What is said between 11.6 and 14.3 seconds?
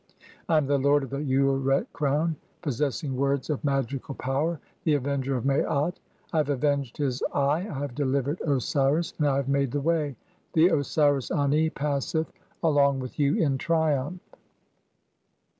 passeth along with you in [triumph]."